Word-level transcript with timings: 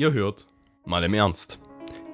Ihr 0.00 0.14
hört 0.14 0.46
mal 0.86 1.04
im 1.04 1.12
Ernst. 1.12 1.58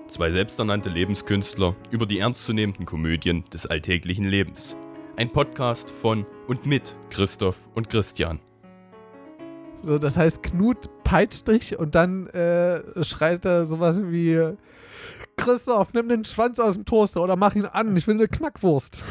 Zwei 0.09 0.33
selbsternannte 0.33 0.89
Lebenskünstler 0.89 1.77
über 1.93 2.05
die 2.05 2.19
ernstzunehmenden 2.19 2.85
Komödien 2.85 3.45
des 3.53 3.65
alltäglichen 3.65 4.25
Lebens. 4.25 4.77
Ein 5.17 5.31
Podcast 5.31 5.89
von 5.89 6.27
und 6.49 6.67
mit 6.67 6.99
Christoph 7.11 7.69
und 7.77 7.89
Christian. 7.89 8.41
So, 9.85 9.99
das 9.99 10.17
heißt, 10.17 10.43
Knut 10.43 10.91
peitscht 11.05 11.47
dich 11.47 11.79
und 11.79 11.95
dann 11.95 12.27
äh, 12.31 13.05
schreit 13.05 13.45
er 13.45 13.65
sowas 13.65 14.03
wie: 14.03 14.37
Christoph, 15.37 15.95
nimm 15.95 16.09
den 16.09 16.25
Schwanz 16.25 16.59
aus 16.59 16.75
dem 16.75 16.87
Toaster 16.87 17.23
oder 17.23 17.37
mach 17.37 17.55
ihn 17.55 17.67
an, 17.67 17.97
ich 17.97 18.09
will 18.09 18.17
eine 18.17 18.27
Knackwurst. 18.27 19.05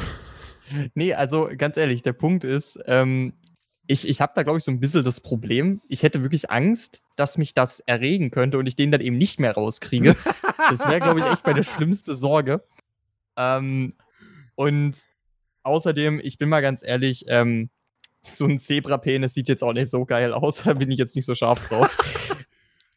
Nee, 0.96 1.14
also 1.14 1.48
ganz 1.58 1.78
ehrlich, 1.78 2.04
der 2.04 2.12
Punkt 2.12 2.44
ist, 2.44 2.78
ähm, 2.88 3.32
ich, 3.88 4.08
ich 4.08 4.22
habe 4.22 4.34
da, 4.36 4.44
glaube 4.44 4.58
ich, 4.58 4.64
so 4.64 4.72
ein 4.72 4.80
bisschen 4.80 5.04
das 5.04 5.20
Problem. 5.20 5.82
Ich 5.88 6.04
hätte 6.04 6.22
wirklich 6.24 6.50
Angst, 6.50 7.04
dass 7.16 7.38
mich 7.38 7.54
das 7.54 7.80
erregen 7.82 8.32
könnte 8.32 8.58
und 8.58 8.66
ich 8.66 8.76
den 8.76 8.92
dann 8.92 9.02
eben 9.02 9.18
nicht 9.18 9.40
mehr 9.40 9.54
rauskriege. 9.54 10.16
das 10.70 10.80
wäre, 10.88 11.00
glaube 11.00 11.20
ich, 11.20 11.26
echt 11.26 11.46
meine 11.46 11.64
schlimmste 11.64 12.16
Sorge. 12.16 12.64
Ähm, 13.38 13.94
und 14.56 14.98
außerdem, 15.64 16.20
ich 16.24 16.38
bin 16.38 16.50
mal 16.50 16.62
ganz 16.62 16.84
ehrlich, 16.84 17.26
ähm, 17.28 17.70
so 18.22 18.46
ein 18.46 18.60
Zebra-Penis 18.60 19.34
sieht 19.34 19.48
jetzt 19.48 19.64
auch 19.64 19.74
nicht 19.74 19.90
so 19.90 20.06
geil 20.06 20.34
aus, 20.34 20.58
da 20.64 20.74
bin 20.74 20.90
ich 20.92 20.98
jetzt 20.98 21.16
nicht 21.16 21.26
so 21.26 21.36
scharf 21.36 21.68
drauf. 21.68 21.96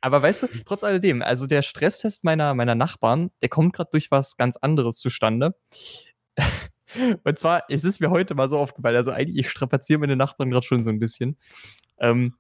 Aber 0.01 0.23
weißt 0.23 0.45
du, 0.45 0.47
trotz 0.65 0.85
alledem, 0.85 1.23
also 1.23 1.47
der 1.49 1.63
Stresstest 1.63 2.23
meiner, 2.23 2.55
meiner 2.55 2.77
Nachbarn, 2.77 3.31
der 3.43 3.49
kommt 3.49 3.75
gerade 3.75 3.91
durch 3.91 4.13
was 4.13 4.37
ganz 4.37 4.57
anderes 4.57 4.99
zustande. 4.99 5.57
Und 7.25 7.39
zwar, 7.39 7.65
es 7.69 7.85
ist 7.85 8.01
mir 8.01 8.11
heute 8.11 8.35
mal 8.35 8.49
so 8.49 8.59
aufgefallen, 8.59 8.97
also 8.97 9.11
eigentlich, 9.11 9.39
ich 9.39 9.51
strapaziere 9.51 10.01
meine 10.01 10.17
Nachbarn 10.17 10.51
gerade 10.51 10.67
schon 10.67 10.83
so 10.83 10.91
ein 10.91 10.99
bisschen. 10.99 11.37
Ähm, 11.99 12.35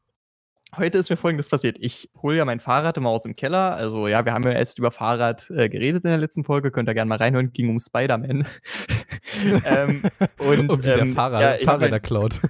heute 0.76 0.98
ist 0.98 1.10
mir 1.10 1.16
folgendes 1.16 1.48
passiert. 1.48 1.76
Ich 1.80 2.10
hole 2.22 2.36
ja 2.36 2.44
mein 2.44 2.60
Fahrrad 2.60 2.96
immer 2.96 3.10
aus 3.10 3.22
dem 3.22 3.36
Keller. 3.36 3.74
Also, 3.74 4.08
ja, 4.08 4.24
wir 4.24 4.32
haben 4.32 4.44
ja 4.44 4.52
erst 4.52 4.78
über 4.78 4.90
Fahrrad 4.90 5.50
äh, 5.50 5.68
geredet 5.68 6.04
in 6.04 6.10
der 6.10 6.18
letzten 6.18 6.44
Folge. 6.44 6.70
Könnt 6.70 6.88
ihr 6.88 6.94
gerne 6.94 7.08
mal 7.08 7.18
reinhören. 7.18 7.52
Ging 7.52 7.68
um 7.68 7.78
Spider-Man. 7.78 8.46
ähm, 9.64 10.02
und, 10.38 10.70
und 10.70 10.83
wie 10.83 10.86
der 10.86 10.98
ähm, 10.98 11.14
Fahrrad, 11.14 11.60
ja, 11.60 11.64
Fahrräder 11.64 12.00
klaut 12.00 12.40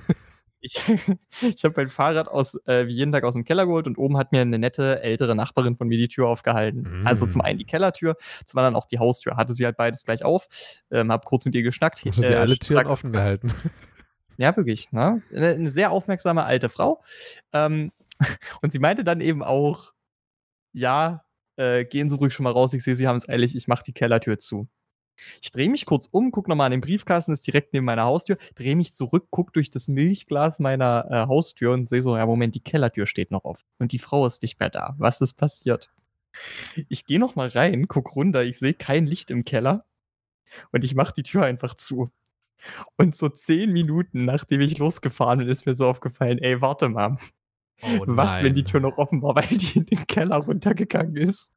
ich, 0.69 0.80
ich 1.55 1.64
habe 1.64 1.74
mein 1.77 1.88
Fahrrad 1.88 2.28
aus, 2.28 2.55
äh, 2.66 2.86
wie 2.86 2.92
jeden 2.92 3.12
Tag 3.12 3.24
aus 3.24 3.34
dem 3.34 3.44
Keller 3.44 3.66
geholt 3.66 3.86
und 3.86 3.98
oben 3.98 4.16
hat 4.16 4.33
mir 4.33 4.41
eine 4.41 4.58
nette 4.58 5.02
ältere 5.02 5.34
Nachbarin 5.34 5.77
von 5.77 5.88
mir 5.88 5.98
die 5.98 6.08
Tür 6.08 6.28
aufgehalten. 6.28 7.02
Mm. 7.02 7.06
Also 7.06 7.27
zum 7.27 7.41
mm. 7.41 7.44
einen 7.44 7.58
die 7.58 7.64
Kellertür, 7.64 8.16
zum 8.44 8.58
anderen 8.58 8.77
auch 8.77 8.86
die 8.86 8.98
Haustür. 8.98 9.36
Hatte 9.36 9.55
sie 9.55 9.64
halt 9.64 9.77
beides 9.77 10.05
gleich 10.05 10.24
auf. 10.24 10.48
Ähm, 10.91 11.11
hab 11.11 11.24
kurz 11.24 11.44
mit 11.44 11.55
ihr 11.55 11.62
geschnackt. 11.62 12.05
Hast 12.06 12.19
du 12.19 12.27
dir 12.27 12.34
äh, 12.34 12.41
alle 12.41 12.58
Türen 12.58 12.86
offen 12.86 13.12
gehalten? 13.12 13.48
Ja, 14.41 14.56
wirklich. 14.56 14.92
Ne? 14.92 15.20
Eine, 15.34 15.48
eine, 15.48 15.69
sehr 15.69 15.91
aufmerksame 15.91 16.44
alte 16.44 16.69
Frau. 16.69 17.02
Ähm, 17.52 17.91
und 18.62 18.70
sie 18.70 18.78
meinte 18.78 19.02
dann 19.02 19.20
eben 19.20 19.42
auch, 19.42 19.92
ja, 20.72 21.24
äh, 21.56 21.84
gehen 21.84 22.08
Sie 22.08 22.16
ruhig 22.16 22.33
schon 22.33 22.44
mal 22.44 22.52
raus. 22.52 22.72
Ich 22.72 22.84
sehe, 22.84 22.94
Sie 22.94 23.08
haben 23.08 23.16
es 23.16 23.28
eilig. 23.28 23.56
Ich 23.56 23.66
mache 23.66 23.83
die 23.83 23.92
Kellertür 23.92 24.39
zu. 24.39 24.69
Ich 25.42 25.50
drehe 25.50 25.69
mich 25.69 25.86
kurz 25.86 26.08
um, 26.11 26.30
gucke 26.30 26.48
nochmal 26.48 26.66
an 26.66 26.72
den 26.72 26.80
Briefkasten, 26.80 27.33
ist 27.33 27.47
direkt 27.47 27.72
neben 27.72 27.86
meiner 27.86 28.05
Haustür, 28.05 28.38
drehe 28.55 28.77
mich 28.77 28.92
zurück, 28.92 29.27
gucke 29.30 29.52
durch 29.52 29.70
das 29.70 29.88
Milchglas 29.88 30.58
meiner 30.58 31.06
äh, 31.11 31.27
Haustür 31.27 31.72
und 31.72 31.84
sehe 31.84 32.02
so, 32.02 32.16
ja, 32.16 32.27
Moment, 32.27 32.55
die 32.55 32.61
Kellertür 32.61 33.06
steht 33.06 33.30
noch 33.30 33.44
offen. 33.44 33.64
Und 33.78 33.92
die 33.92 33.98
Frau 33.98 34.27
ist 34.27 34.42
nicht 34.42 34.61
mehr 34.61 34.70
da. 34.70 34.94
Was 34.98 35.20
ist 35.20 35.34
passiert? 35.34 35.91
Ich 36.89 37.05
gehe 37.05 37.19
nochmal 37.19 37.48
rein, 37.48 37.89
gucke 37.89 38.12
runter, 38.12 38.44
ich 38.44 38.58
sehe 38.58 38.74
kein 38.74 39.06
Licht 39.06 39.30
im 39.30 39.44
Keller 39.44 39.84
und 40.72 40.84
ich 40.84 40.94
mache 40.94 41.14
die 41.14 41.22
Tür 41.22 41.44
einfach 41.44 41.74
zu. 41.74 42.11
Und 42.96 43.14
so 43.14 43.28
zehn 43.28 43.72
Minuten, 43.72 44.24
nachdem 44.24 44.61
ich 44.61 44.78
losgefahren 44.78 45.39
bin, 45.39 45.48
ist 45.48 45.66
mir 45.66 45.74
so 45.74 45.86
aufgefallen, 45.86 46.39
ey, 46.39 46.61
warte 46.61 46.89
mal. 46.89 47.19
Oh 47.80 48.05
Was, 48.06 48.42
wenn 48.42 48.55
die 48.55 48.64
Tür 48.64 48.80
noch 48.80 48.98
offen 48.98 49.22
war, 49.22 49.36
weil 49.36 49.46
die 49.46 49.78
in 49.78 49.86
den 49.86 50.06
Keller 50.06 50.36
runtergegangen 50.36 51.16
ist? 51.16 51.55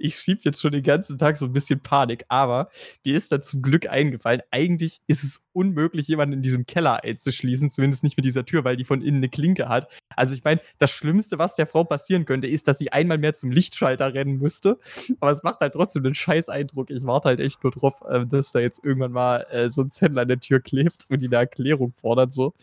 Ich 0.00 0.16
schiebe 0.16 0.40
jetzt 0.44 0.60
schon 0.60 0.72
den 0.72 0.82
ganzen 0.82 1.18
Tag 1.18 1.36
so 1.36 1.46
ein 1.46 1.52
bisschen 1.52 1.80
Panik, 1.80 2.24
aber 2.28 2.70
mir 3.04 3.16
ist 3.16 3.32
da 3.32 3.40
zum 3.40 3.62
Glück 3.62 3.88
eingefallen, 3.88 4.42
eigentlich 4.50 5.00
ist 5.06 5.24
es 5.24 5.42
unmöglich, 5.52 6.08
jemanden 6.08 6.34
in 6.34 6.42
diesem 6.42 6.66
Keller 6.66 7.02
einzuschließen, 7.02 7.70
zumindest 7.70 8.04
nicht 8.04 8.16
mit 8.16 8.24
dieser 8.24 8.44
Tür, 8.44 8.64
weil 8.64 8.76
die 8.76 8.84
von 8.84 9.02
innen 9.02 9.18
eine 9.18 9.28
Klinke 9.28 9.68
hat. 9.68 9.88
Also 10.16 10.34
ich 10.34 10.44
meine, 10.44 10.60
das 10.78 10.90
Schlimmste, 10.90 11.38
was 11.38 11.56
der 11.56 11.66
Frau 11.66 11.84
passieren 11.84 12.24
könnte, 12.24 12.46
ist, 12.46 12.68
dass 12.68 12.78
sie 12.78 12.92
einmal 12.92 13.18
mehr 13.18 13.34
zum 13.34 13.50
Lichtschalter 13.50 14.14
rennen 14.14 14.38
müsste. 14.38 14.78
Aber 15.20 15.30
es 15.30 15.42
macht 15.42 15.60
halt 15.60 15.72
trotzdem 15.72 16.04
einen 16.04 16.14
scheiß 16.14 16.48
Eindruck. 16.48 16.90
Ich 16.90 17.04
warte 17.04 17.28
halt 17.28 17.40
echt 17.40 17.62
nur 17.62 17.72
drauf, 17.72 17.94
äh, 18.08 18.26
dass 18.26 18.52
da 18.52 18.60
jetzt 18.60 18.84
irgendwann 18.84 19.12
mal 19.12 19.46
äh, 19.50 19.68
so 19.68 19.82
ein 19.82 19.90
Zettel 19.90 20.18
an 20.18 20.28
der 20.28 20.40
Tür 20.40 20.60
klebt 20.60 21.06
und 21.08 21.20
die 21.20 21.26
eine 21.26 21.36
Erklärung 21.36 21.92
fordert 21.94 22.32
so. 22.32 22.54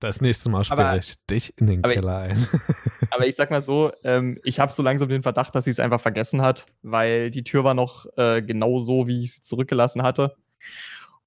Das 0.00 0.22
nächste 0.22 0.48
Mal 0.48 0.64
sperre 0.64 0.98
ich 0.98 1.14
dich 1.26 1.52
in 1.58 1.66
den 1.66 1.82
Keller 1.82 2.18
ein. 2.18 2.48
aber 3.10 3.26
ich 3.26 3.36
sag 3.36 3.50
mal 3.50 3.60
so, 3.60 3.92
ähm, 4.02 4.40
ich 4.44 4.58
habe 4.58 4.72
so 4.72 4.82
langsam 4.82 5.10
den 5.10 5.22
Verdacht, 5.22 5.54
dass 5.54 5.64
sie 5.64 5.70
es 5.70 5.78
einfach 5.78 6.00
vergessen 6.00 6.40
hat, 6.40 6.66
weil 6.80 7.30
die 7.30 7.44
Tür 7.44 7.64
war 7.64 7.74
noch 7.74 8.06
äh, 8.16 8.40
genau 8.40 8.78
so, 8.78 9.06
wie 9.06 9.22
ich 9.22 9.34
sie 9.34 9.42
zurückgelassen 9.42 10.02
hatte. 10.02 10.36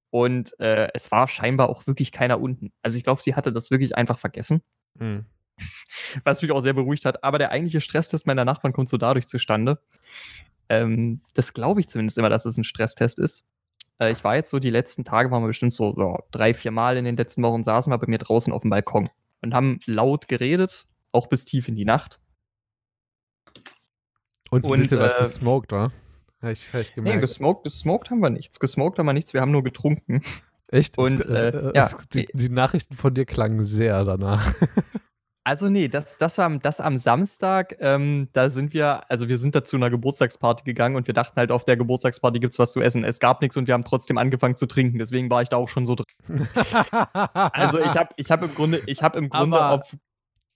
Und 0.09 0.59
äh, 0.59 0.89
es 0.95 1.11
war 1.11 1.27
scheinbar 1.27 1.69
auch 1.69 1.85
wirklich 1.85 2.11
keiner 2.11 2.41
unten. 2.41 2.71
Also 2.81 2.97
ich 2.97 3.03
glaube, 3.03 3.21
sie 3.21 3.35
hatte 3.35 3.53
das 3.53 3.69
wirklich 3.69 3.95
einfach 3.95 4.17
vergessen. 4.17 4.63
Hm. 4.97 5.25
Was 6.23 6.41
mich 6.41 6.51
auch 6.51 6.61
sehr 6.61 6.73
beruhigt 6.73 7.05
hat. 7.05 7.23
Aber 7.23 7.37
der 7.37 7.51
eigentliche 7.51 7.79
Stresstest 7.81 8.25
meiner 8.25 8.45
Nachbarn 8.45 8.73
kommt 8.73 8.89
so 8.89 8.97
dadurch 8.97 9.27
zustande. 9.27 9.79
Ähm, 10.69 11.21
das 11.35 11.53
glaube 11.53 11.79
ich 11.79 11.87
zumindest 11.87 12.17
immer, 12.17 12.29
dass 12.29 12.45
es 12.45 12.57
ein 12.57 12.63
Stresstest 12.63 13.19
ist. 13.19 13.45
Äh, 13.99 14.11
ich 14.11 14.23
war 14.23 14.35
jetzt 14.35 14.49
so 14.49 14.59
die 14.59 14.69
letzten 14.69 15.03
Tage, 15.03 15.31
waren 15.31 15.43
wir 15.43 15.47
bestimmt 15.47 15.73
so 15.73 15.95
ja, 15.97 16.19
drei, 16.31 16.53
vier 16.53 16.71
Mal 16.71 16.97
in 16.97 17.05
den 17.05 17.17
letzten 17.17 17.43
Wochen, 17.43 17.63
saßen 17.63 17.91
wir 17.91 17.97
bei 17.97 18.07
mir 18.07 18.17
draußen 18.17 18.53
auf 18.53 18.61
dem 18.61 18.69
Balkon 18.69 19.09
und 19.41 19.53
haben 19.53 19.79
laut 19.85 20.27
geredet, 20.27 20.85
auch 21.11 21.27
bis 21.27 21.45
tief 21.45 21.67
in 21.67 21.75
die 21.75 21.85
Nacht. 21.85 22.19
Und 24.49 24.65
ein 24.65 24.71
und, 24.71 24.79
bisschen 24.79 24.99
äh, 24.99 25.03
was 25.03 25.17
gesmoked, 25.17 25.71
wa? 25.71 25.91
Hab 26.41 26.51
ich, 26.51 26.73
hab 26.73 26.81
ich 26.81 26.93
gemerkt. 26.93 27.15
Nee, 27.15 27.21
gesmoked, 27.21 27.63
gesmoked 27.63 28.09
haben 28.09 28.19
wir 28.19 28.29
nichts. 28.29 28.59
Gesmoked 28.59 28.99
haben 28.99 29.05
wir 29.05 29.13
nichts, 29.13 29.33
wir 29.33 29.41
haben 29.41 29.51
nur 29.51 29.63
getrunken. 29.63 30.21
Echt? 30.67 30.97
Und, 30.97 31.21
es, 31.21 31.25
äh, 31.25 31.49
äh, 31.49 31.71
ja, 31.75 31.89
die, 32.13 32.27
die, 32.33 32.49
Nachrichten 32.49 32.95
von 32.95 33.13
dir 33.13 33.25
klangen 33.25 33.63
sehr 33.63 34.03
danach. 34.03 34.53
Also 35.45 35.67
nee, 35.67 35.89
das, 35.89 36.17
das 36.17 36.37
war 36.37 36.49
das 36.59 36.79
am 36.79 36.97
Samstag. 36.97 37.75
Ähm, 37.79 38.29
da 38.31 38.49
sind 38.49 38.73
wir, 38.73 39.09
also 39.11 39.27
wir 39.27 39.37
sind 39.37 39.55
da 39.55 39.63
zu 39.63 39.75
einer 39.75 39.89
Geburtstagsparty 39.89 40.63
gegangen 40.63 40.95
und 40.95 41.07
wir 41.07 41.13
dachten 41.13 41.35
halt, 41.35 41.51
auf 41.51 41.65
der 41.65 41.75
Geburtstagsparty 41.75 42.39
gibt's 42.39 42.59
was 42.59 42.71
zu 42.71 42.81
essen. 42.81 43.03
Es 43.03 43.19
gab 43.19 43.41
nichts 43.41 43.57
und 43.57 43.67
wir 43.67 43.73
haben 43.73 43.83
trotzdem 43.83 44.17
angefangen 44.17 44.55
zu 44.55 44.67
trinken. 44.67 44.99
Deswegen 44.99 45.29
war 45.29 45.41
ich 45.41 45.49
da 45.49 45.57
auch 45.57 45.69
schon 45.69 45.85
so 45.85 45.95
drin. 45.95 46.05
also 47.33 47.79
ich 47.79 47.95
habe 47.97 48.09
ich 48.15 48.31
hab 48.31 48.41
im 48.41 48.55
Grunde, 48.55 48.81
ich 48.85 49.03
habe 49.03 49.17
im 49.17 49.29
Grunde 49.29 49.59
Aber 49.59 49.81
auf 49.81 49.95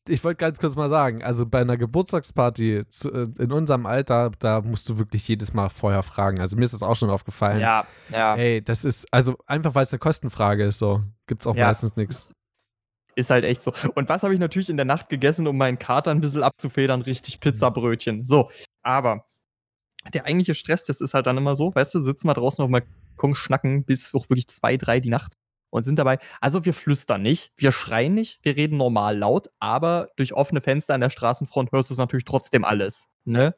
ich 0.09 0.23
wollte 0.23 0.37
ganz 0.37 0.59
kurz 0.59 0.75
mal 0.75 0.89
sagen, 0.89 1.23
also 1.23 1.45
bei 1.45 1.61
einer 1.61 1.77
Geburtstagsparty 1.77 2.83
zu, 2.89 3.11
äh, 3.11 3.27
in 3.39 3.51
unserem 3.51 3.85
Alter, 3.85 4.31
da 4.39 4.61
musst 4.61 4.87
du 4.89 4.97
wirklich 4.97 5.27
jedes 5.27 5.53
Mal 5.53 5.69
vorher 5.69 6.03
fragen. 6.03 6.39
Also 6.39 6.55
mir 6.55 6.63
ist 6.63 6.73
das 6.73 6.83
auch 6.83 6.95
schon 6.95 7.09
aufgefallen. 7.09 7.59
Ja, 7.59 7.85
ja. 8.09 8.35
Ey, 8.35 8.61
das 8.61 8.85
ist, 8.85 9.05
also 9.11 9.37
einfach 9.45 9.75
weil 9.75 9.83
es 9.83 9.91
eine 9.91 9.99
Kostenfrage 9.99 10.63
ist, 10.63 10.79
so 10.79 11.03
gibt 11.27 11.41
es 11.41 11.47
auch 11.47 11.55
ja. 11.55 11.67
meistens 11.67 11.95
nichts. 11.95 12.31
Ist 13.17 13.31
halt 13.31 13.45
echt 13.45 13.63
so. 13.63 13.73
Und 13.95 14.09
was 14.09 14.21
habe 14.21 14.35
ich 14.35 14.39
natürlich 14.39 14.69
in 14.69 14.77
der 14.77 14.85
Nacht 14.85 15.09
gegessen, 15.09 15.47
um 15.47 15.57
meinen 15.57 15.79
Kater 15.79 16.11
ein 16.11 16.21
bisschen 16.21 16.43
abzufedern? 16.43 17.01
Richtig 17.01 17.39
Pizzabrötchen. 17.39 18.27
So, 18.27 18.51
aber 18.83 19.25
der 20.13 20.25
eigentliche 20.25 20.53
Stress, 20.53 20.85
das 20.85 21.01
ist 21.01 21.15
halt 21.15 21.25
dann 21.25 21.35
immer 21.35 21.55
so, 21.55 21.73
weißt 21.73 21.95
du, 21.95 21.99
sitzen 21.99 22.27
wir 22.27 22.35
draußen 22.35 22.63
auf 22.63 22.69
dem 22.69 22.73
Balkon, 22.73 23.33
schnacken 23.33 23.85
bis 23.85 24.13
auch 24.13 24.29
wirklich 24.29 24.47
zwei, 24.49 24.77
drei 24.77 24.99
die 24.99 25.09
Nacht 25.09 25.33
und 25.71 25.81
sind 25.81 25.97
dabei. 25.97 26.19
Also 26.41 26.63
wir 26.63 26.75
flüstern 26.75 27.23
nicht, 27.23 27.53
wir 27.57 27.71
schreien 27.71 28.13
nicht, 28.13 28.37
wir 28.43 28.55
reden 28.55 28.77
normal 28.77 29.17
laut, 29.17 29.49
aber 29.59 30.09
durch 30.15 30.33
offene 30.33 30.61
Fenster 30.61 30.93
an 30.93 31.01
der 31.01 31.09
Straßenfront 31.09 31.71
hörst 31.71 31.89
du 31.89 31.95
es 31.95 31.97
natürlich 31.97 32.25
trotzdem 32.25 32.63
alles. 32.63 33.11
Ne? 33.25 33.55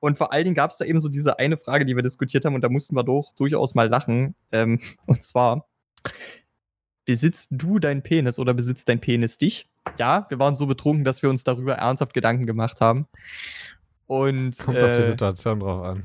Und 0.00 0.18
vor 0.18 0.32
allen 0.32 0.42
Dingen 0.42 0.56
gab 0.56 0.72
es 0.72 0.78
da 0.78 0.84
eben 0.84 0.98
so 0.98 1.08
diese 1.08 1.38
eine 1.38 1.56
Frage, 1.56 1.86
die 1.86 1.94
wir 1.94 2.02
diskutiert 2.02 2.44
haben, 2.44 2.56
und 2.56 2.62
da 2.62 2.68
mussten 2.68 2.96
wir 2.96 3.04
doch 3.04 3.34
durchaus 3.36 3.76
mal 3.76 3.88
lachen. 3.88 4.34
Ähm, 4.50 4.80
und 5.06 5.22
zwar, 5.22 5.68
besitzt 7.04 7.48
du 7.52 7.78
deinen 7.78 8.02
Penis 8.02 8.38
oder 8.38 8.54
besitzt 8.54 8.88
dein 8.88 9.00
Penis 9.00 9.38
dich? 9.38 9.68
Ja, 9.98 10.26
wir 10.28 10.38
waren 10.38 10.54
so 10.54 10.66
betrunken, 10.66 11.04
dass 11.04 11.22
wir 11.22 11.30
uns 11.30 11.44
darüber 11.44 11.74
ernsthaft 11.74 12.14
Gedanken 12.14 12.46
gemacht 12.46 12.80
haben. 12.80 13.06
Und, 14.06 14.58
Kommt 14.58 14.78
äh, 14.78 14.84
auf 14.84 14.92
die 14.92 14.98
äh, 14.98 15.02
Situation 15.02 15.60
drauf 15.60 15.84
an. 15.84 16.02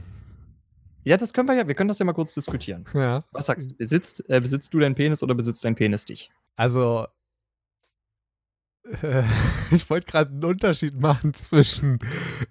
Ja, 1.03 1.15
das 1.15 1.33
können 1.33 1.47
wir 1.47 1.55
ja, 1.55 1.67
wir 1.67 1.75
können 1.75 1.87
das 1.87 1.99
ja 1.99 2.05
mal 2.05 2.13
kurz 2.13 2.33
diskutieren. 2.33 2.85
Ja. 2.93 3.23
Was 3.31 3.45
sagst 3.45 3.71
du? 3.71 3.75
Besitzt, 3.75 4.29
äh, 4.29 4.41
besitzt 4.41 4.73
du 4.73 4.79
deinen 4.79 4.95
Penis 4.95 5.23
oder 5.23 5.35
besitzt 5.35 5.63
dein 5.63 5.75
Penis 5.75 6.05
dich? 6.05 6.31
Also, 6.57 7.07
ich 9.71 9.89
wollte 9.89 10.07
gerade 10.07 10.31
einen 10.31 10.43
Unterschied 10.45 10.99
machen 10.99 11.33
zwischen, 11.33 11.99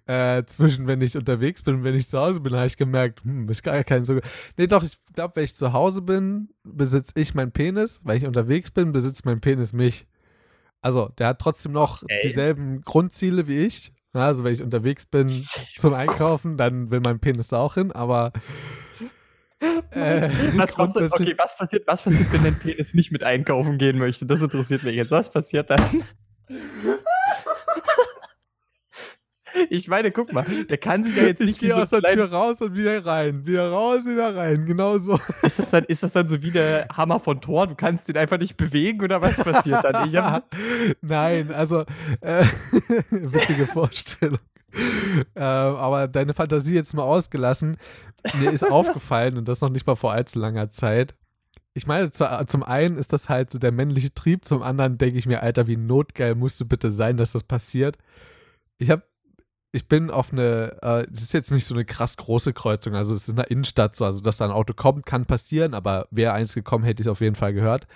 äh, 0.06 0.44
zwischen, 0.44 0.86
wenn 0.86 1.00
ich 1.00 1.16
unterwegs 1.16 1.62
bin 1.62 1.76
und 1.76 1.84
wenn 1.84 1.94
ich 1.94 2.08
zu 2.08 2.18
Hause 2.18 2.40
bin, 2.40 2.54
habe 2.54 2.66
ich 2.66 2.76
gemerkt, 2.76 3.24
hm, 3.24 3.48
ist 3.48 3.62
gar 3.62 3.82
kein 3.84 4.04
so. 4.04 4.20
Nee, 4.56 4.66
doch, 4.66 4.82
ich 4.82 4.98
glaube, 5.14 5.36
wenn 5.36 5.44
ich 5.44 5.54
zu 5.54 5.72
Hause 5.72 6.02
bin, 6.02 6.50
besitze 6.62 7.12
ich 7.16 7.34
meinen 7.34 7.52
Penis. 7.52 8.00
Wenn 8.04 8.18
ich 8.18 8.26
unterwegs 8.26 8.70
bin, 8.70 8.92
besitzt 8.92 9.24
mein 9.24 9.40
Penis 9.40 9.72
mich. 9.72 10.06
Also, 10.82 11.08
der 11.18 11.28
hat 11.28 11.40
trotzdem 11.40 11.72
noch 11.72 12.02
Ey. 12.06 12.20
dieselben 12.22 12.82
Grundziele 12.82 13.48
wie 13.48 13.58
ich. 13.66 13.92
Also, 14.12 14.44
wenn 14.44 14.52
ich 14.52 14.62
unterwegs 14.62 15.06
bin 15.06 15.28
zum 15.76 15.94
Einkaufen, 15.94 16.56
dann 16.56 16.90
will 16.90 17.00
mein 17.00 17.18
Penis 17.18 17.48
da 17.48 17.58
auch 17.58 17.74
hin, 17.74 17.92
aber. 17.92 18.32
Äh, 19.90 20.28
was, 20.56 20.76
was, 20.76 20.94
okay, 20.96 21.34
was 21.38 21.56
passiert, 21.56 21.86
was 21.86 22.02
passiert, 22.02 22.30
wenn 22.30 22.44
dein 22.44 22.58
Penis 22.58 22.92
nicht 22.92 23.10
mit 23.10 23.22
einkaufen 23.22 23.78
gehen 23.78 23.96
möchte? 23.96 24.26
Das 24.26 24.42
interessiert 24.42 24.82
mich 24.82 24.94
jetzt. 24.96 25.10
Was 25.10 25.30
passiert 25.30 25.70
dann? 25.70 26.02
Ich 29.70 29.88
meine, 29.88 30.12
guck 30.12 30.32
mal, 30.32 30.44
der 30.68 30.76
kann 30.76 31.02
sich 31.02 31.16
ja 31.16 31.24
jetzt 31.24 31.40
Ich 31.40 31.46
nicht 31.46 31.62
wie 31.62 31.66
gehe 31.66 31.74
so 31.74 31.80
aus 31.80 31.90
der 31.90 32.02
Tür 32.02 32.30
raus 32.30 32.60
und 32.60 32.74
wieder 32.74 33.04
rein. 33.06 33.46
Wieder 33.46 33.70
raus, 33.70 34.04
wieder 34.04 34.36
rein. 34.36 34.66
Genau 34.66 34.98
so. 34.98 35.18
Ist 35.42 35.58
das, 35.58 35.70
dann, 35.70 35.84
ist 35.84 36.02
das 36.02 36.12
dann 36.12 36.28
so 36.28 36.42
wie 36.42 36.50
der 36.50 36.88
Hammer 36.94 37.20
von 37.20 37.40
Thor? 37.40 37.66
Du 37.66 37.74
kannst 37.74 38.08
ihn 38.08 38.18
einfach 38.18 38.38
nicht 38.38 38.56
bewegen 38.56 39.02
oder 39.02 39.22
was 39.22 39.36
passiert 39.36 39.82
dann? 39.82 40.08
Ich 40.08 40.16
hab, 40.16 40.54
Nein, 41.00 41.52
also 41.52 41.84
äh, 42.20 42.44
witzige 43.10 43.66
Vorstellung. 43.66 44.40
Äh, 45.34 45.40
aber 45.40 46.06
deine 46.08 46.34
Fantasie 46.34 46.74
jetzt 46.74 46.92
mal 46.92 47.04
ausgelassen. 47.04 47.78
Mir 48.40 48.50
ist 48.50 48.62
aufgefallen, 48.70 49.38
und 49.38 49.48
das 49.48 49.60
noch 49.60 49.70
nicht 49.70 49.86
mal 49.86 49.96
vor 49.96 50.12
allzu 50.12 50.38
langer 50.38 50.70
Zeit. 50.70 51.14
Ich 51.76 51.86
meine, 51.86 52.10
zu, 52.10 52.26
zum 52.46 52.62
einen 52.62 52.96
ist 52.96 53.12
das 53.12 53.28
halt 53.28 53.50
so 53.50 53.58
der 53.58 53.70
männliche 53.70 54.14
Trieb, 54.14 54.46
zum 54.46 54.62
anderen 54.62 54.96
denke 54.96 55.18
ich 55.18 55.26
mir, 55.26 55.42
Alter, 55.42 55.66
wie 55.66 55.76
notgeil 55.76 56.34
musst 56.34 56.58
du 56.58 56.64
bitte 56.64 56.90
sein, 56.90 57.18
dass 57.18 57.32
das 57.32 57.42
passiert. 57.42 57.98
Ich 58.78 58.88
habe, 58.88 59.02
ich 59.72 59.86
bin 59.86 60.10
auf 60.10 60.32
eine, 60.32 60.78
äh, 60.80 61.06
das 61.10 61.20
ist 61.20 61.34
jetzt 61.34 61.50
nicht 61.50 61.66
so 61.66 61.74
eine 61.74 61.84
krass 61.84 62.16
große 62.16 62.54
Kreuzung, 62.54 62.94
also 62.94 63.12
es 63.12 63.24
ist 63.24 63.28
in 63.28 63.36
der 63.36 63.50
Innenstadt 63.50 63.94
so, 63.94 64.06
also 64.06 64.22
dass 64.22 64.38
da 64.38 64.46
ein 64.46 64.52
Auto 64.52 64.72
kommt, 64.72 65.04
kann 65.04 65.26
passieren, 65.26 65.74
aber 65.74 66.08
wäre 66.10 66.32
eins 66.32 66.54
gekommen, 66.54 66.82
hätte 66.82 67.02
ich 67.02 67.08
es 67.08 67.10
auf 67.10 67.20
jeden 67.20 67.36
Fall 67.36 67.52
gehört. 67.52 67.86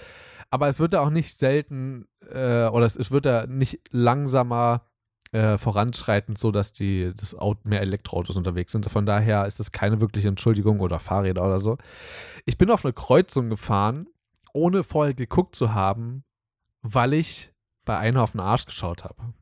Aber 0.51 0.69
es 0.69 0.79
wird 0.79 0.93
da 0.93 1.01
auch 1.01 1.09
nicht 1.09 1.35
selten, 1.39 2.07
äh, 2.31 2.67
oder 2.67 2.85
es, 2.85 2.97
es 2.97 3.11
wird 3.11 3.25
da 3.25 3.47
nicht 3.47 3.81
langsamer 3.93 4.90
äh, 5.33 5.59
voranschreitend, 5.59 6.39
so 6.39 6.51
dass 6.51 6.73
die 6.73 7.13
das 7.17 7.35
Auto, 7.35 7.61
mehr 7.65 7.81
Elektroautos 7.81 8.37
unterwegs 8.37 8.73
sind. 8.73 8.91
Von 8.91 9.07
daher 9.07 9.47
ist 9.47 9.61
es 9.61 9.73
keine 9.73 10.01
wirkliche 10.01 10.29
Entschuldigung 10.29 10.81
oder 10.81 10.99
Fahrräder 10.99 11.45
oder 11.45 11.59
so. 11.59 11.79
Ich 12.47 12.59
bin 12.59 12.71
auf 12.71 12.85
eine 12.85 12.93
Kreuzung 12.93 13.49
gefahren, 13.51 14.09
ohne 14.53 14.83
vorher 14.83 15.15
geguckt 15.15 15.55
zu 15.55 15.75
haben, 15.75 16.25
weil 16.83 17.15
ich 17.15 17.53
bei 17.85 17.97
einer 17.97 18.23
auf 18.23 18.33
den 18.33 18.41
Arsch 18.41 18.67
geschaut 18.67 19.05
habe. 19.05 19.33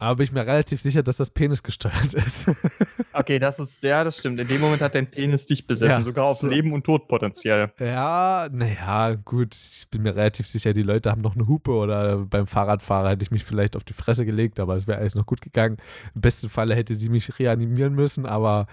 Aber 0.00 0.16
bin 0.16 0.24
ich 0.24 0.32
mir 0.32 0.46
relativ 0.46 0.80
sicher, 0.80 1.02
dass 1.02 1.16
das 1.16 1.30
Penis 1.30 1.64
gesteuert 1.64 2.14
ist. 2.14 2.48
okay, 3.12 3.40
das 3.40 3.58
ist, 3.58 3.82
ja, 3.82 4.04
das 4.04 4.16
stimmt. 4.16 4.38
In 4.38 4.46
dem 4.46 4.60
Moment 4.60 4.80
hat 4.80 4.94
dein 4.94 5.10
Penis 5.10 5.46
dich 5.46 5.66
besessen, 5.66 5.90
Ja, 5.90 6.02
sogar 6.02 6.26
auf 6.26 6.36
so. 6.36 6.48
Leben 6.48 6.72
und 6.72 6.84
Tod 6.86 7.08
potenziell. 7.08 7.72
Ja, 7.80 8.48
naja, 8.52 9.14
gut. 9.16 9.56
Ich 9.56 9.88
bin 9.90 10.02
mir 10.02 10.14
relativ 10.14 10.46
sicher, 10.46 10.72
die 10.72 10.84
Leute 10.84 11.10
haben 11.10 11.20
noch 11.20 11.34
eine 11.34 11.48
Hupe 11.48 11.72
oder 11.72 12.18
beim 12.18 12.46
Fahrradfahrer 12.46 13.10
hätte 13.10 13.24
ich 13.24 13.32
mich 13.32 13.42
vielleicht 13.42 13.74
auf 13.74 13.82
die 13.82 13.92
Fresse 13.92 14.24
gelegt, 14.24 14.60
aber 14.60 14.76
es 14.76 14.86
wäre 14.86 14.98
alles 14.98 15.16
noch 15.16 15.26
gut 15.26 15.40
gegangen. 15.40 15.78
Im 16.14 16.20
besten 16.20 16.48
Falle 16.48 16.76
hätte 16.76 16.94
sie 16.94 17.08
mich 17.08 17.36
reanimieren 17.40 17.94
müssen, 17.94 18.24
aber 18.24 18.68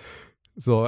so. 0.55 0.87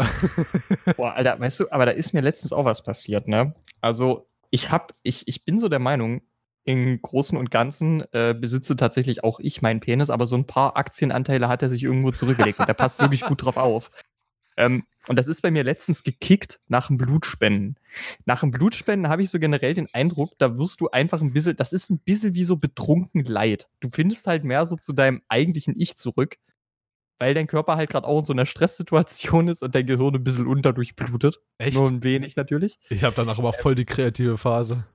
Boah, 0.98 1.14
Alter, 1.14 1.40
weißt 1.40 1.62
du, 1.62 1.72
aber 1.72 1.88
da 1.88 1.94
ist 1.94 2.14
mir 2.14 2.22
letztens 2.22 2.54
auch 2.54 2.66
was 2.66 2.84
passiert, 2.84 3.28
ne? 3.28 3.56
Also, 3.82 4.28
ich 4.52 4.72
hab, 4.72 4.94
ich, 5.02 5.28
ich 5.28 5.46
bin 5.46 5.58
so 5.58 5.68
der 5.68 5.80
Meinung, 5.80 6.22
im 6.68 7.02
Großen 7.02 7.38
und 7.38 7.50
Ganzen 7.50 8.04
äh, 8.12 8.36
besitze 8.38 8.76
tatsächlich 8.76 9.24
auch 9.24 9.40
ich 9.40 9.62
meinen 9.62 9.80
Penis, 9.80 10.10
aber 10.10 10.26
so 10.26 10.36
ein 10.36 10.46
paar 10.46 10.76
Aktienanteile 10.76 11.48
hat 11.48 11.62
er 11.62 11.70
sich 11.70 11.82
irgendwo 11.82 12.12
zurückgelegt 12.12 12.60
und 12.60 12.68
der 12.68 12.74
passt 12.74 13.00
wirklich 13.00 13.22
gut 13.22 13.42
drauf 13.44 13.56
auf. 13.56 13.90
Ähm, 14.58 14.84
und 15.08 15.16
das 15.16 15.28
ist 15.28 15.42
bei 15.42 15.50
mir 15.50 15.64
letztens 15.64 16.04
gekickt 16.04 16.60
nach 16.68 16.88
dem 16.88 16.98
Blutspenden. 16.98 17.80
Nach 18.26 18.42
dem 18.42 18.52
Blutspenden 18.52 19.10
habe 19.10 19.22
ich 19.22 19.30
so 19.30 19.40
generell 19.40 19.76
den 19.76 19.88
Eindruck, 19.94 20.38
da 20.40 20.58
wirst 20.58 20.82
du 20.82 20.90
einfach 20.90 21.22
ein 21.22 21.32
bisschen, 21.32 21.56
das 21.56 21.72
ist 21.72 21.90
ein 21.90 22.00
bisschen 22.00 22.34
wie 22.34 22.44
so 22.44 22.58
betrunken 22.58 23.24
Leid. 23.24 23.70
Du 23.80 23.90
findest 23.90 24.28
halt 24.28 24.44
mehr 24.44 24.66
so 24.66 24.76
zu 24.76 24.92
deinem 24.92 25.22
eigentlichen 25.30 25.74
Ich 25.80 25.96
zurück, 25.96 26.36
weil 27.18 27.34
dein 27.34 27.48
Körper 27.48 27.78
halt 27.78 27.90
gerade 27.90 28.06
auch 28.06 28.20
in 28.20 28.26
so 28.26 28.34
einer 28.34 28.46
Stresssituation 28.46 29.48
ist 29.48 29.64
und 29.64 29.74
dein 29.74 29.86
Gehirn 29.86 30.16
ein 30.16 30.24
bisschen 30.24 30.48
unterdurchblutet. 30.48 31.40
Echt? 31.60 31.78
Nur 31.78 31.88
ein 31.88 32.04
wenig 32.04 32.36
natürlich. 32.36 32.78
Ich 32.90 33.06
habe 33.06 33.16
danach 33.16 33.40
aber 33.40 33.54
voll 33.54 33.76
die 33.76 33.86
kreative 33.86 34.38
Phase. 34.38 34.86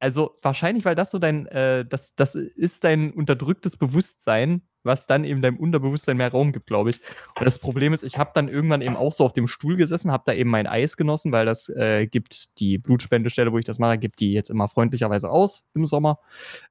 Also 0.00 0.38
wahrscheinlich, 0.42 0.84
weil 0.84 0.94
das 0.94 1.10
so 1.10 1.18
dein, 1.18 1.46
äh, 1.46 1.84
das, 1.84 2.14
das 2.16 2.34
ist 2.34 2.84
dein 2.84 3.12
unterdrücktes 3.12 3.76
Bewusstsein, 3.76 4.62
was 4.82 5.06
dann 5.06 5.24
eben 5.24 5.42
deinem 5.42 5.58
Unterbewusstsein 5.58 6.16
mehr 6.16 6.30
Raum 6.30 6.52
gibt, 6.52 6.66
glaube 6.66 6.90
ich. 6.90 7.00
Und 7.38 7.44
das 7.44 7.58
Problem 7.58 7.92
ist, 7.92 8.02
ich 8.02 8.16
habe 8.16 8.30
dann 8.34 8.48
irgendwann 8.48 8.80
eben 8.80 8.96
auch 8.96 9.12
so 9.12 9.24
auf 9.24 9.34
dem 9.34 9.46
Stuhl 9.46 9.76
gesessen, 9.76 10.10
habe 10.10 10.24
da 10.24 10.32
eben 10.32 10.48
mein 10.48 10.66
Eis 10.66 10.96
genossen, 10.96 11.32
weil 11.32 11.44
das 11.44 11.68
äh, 11.68 12.06
gibt 12.06 12.58
die 12.60 12.78
Blutspendestelle, 12.78 13.52
wo 13.52 13.58
ich 13.58 13.66
das 13.66 13.78
mache, 13.78 13.98
gibt 13.98 14.20
die 14.20 14.32
jetzt 14.32 14.48
immer 14.48 14.68
freundlicherweise 14.68 15.28
aus 15.28 15.66
im 15.74 15.84
Sommer. 15.84 16.18